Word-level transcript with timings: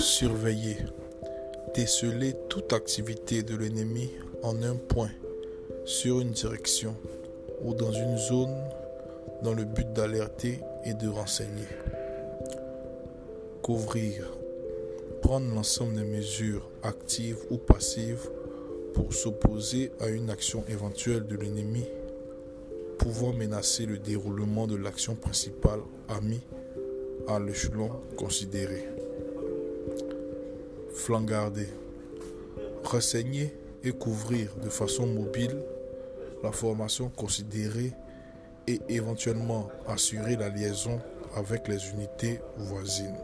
Surveiller. 0.00 0.78
Déceler 1.74 2.34
toute 2.48 2.72
activité 2.72 3.42
de 3.42 3.54
l'ennemi 3.54 4.10
en 4.42 4.62
un 4.62 4.74
point, 4.74 5.10
sur 5.84 6.20
une 6.20 6.30
direction 6.30 6.96
ou 7.62 7.74
dans 7.74 7.92
une 7.92 8.16
zone 8.16 8.56
dans 9.42 9.52
le 9.52 9.64
but 9.64 9.92
d'alerter 9.92 10.60
et 10.86 10.94
de 10.94 11.06
renseigner. 11.06 11.68
Couvrir. 13.60 14.32
Prendre 15.20 15.54
l'ensemble 15.54 15.94
des 15.94 16.04
mesures 16.04 16.70
actives 16.82 17.44
ou 17.50 17.58
passives 17.58 18.30
pour 18.94 19.12
s'opposer 19.12 19.92
à 20.00 20.08
une 20.08 20.30
action 20.30 20.64
éventuelle 20.70 21.26
de 21.26 21.36
l'ennemi 21.36 21.84
pouvant 22.96 23.34
menacer 23.34 23.84
le 23.84 23.98
déroulement 23.98 24.66
de 24.66 24.76
l'action 24.76 25.14
principale 25.14 25.80
amie 26.08 26.46
à 27.28 27.38
l'échelon 27.38 27.90
considéré. 28.16 28.99
Flangarder. 31.10 31.66
Renseigner 32.84 33.52
et 33.82 33.90
couvrir 33.90 34.54
de 34.62 34.68
façon 34.68 35.08
mobile 35.08 35.56
la 36.44 36.52
formation 36.52 37.08
considérée 37.08 37.90
et 38.68 38.80
éventuellement 38.88 39.68
assurer 39.88 40.36
la 40.36 40.50
liaison 40.50 41.00
avec 41.34 41.66
les 41.66 41.90
unités 41.90 42.38
voisines. 42.58 43.18